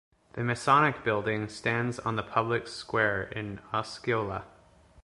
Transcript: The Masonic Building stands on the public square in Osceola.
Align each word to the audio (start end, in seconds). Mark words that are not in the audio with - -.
The 0.33 0.43
Masonic 0.43 1.03
Building 1.03 1.47
stands 1.47 1.99
on 1.99 2.15
the 2.15 2.23
public 2.23 2.67
square 2.67 3.21
in 3.35 3.59
Osceola. 3.71 4.45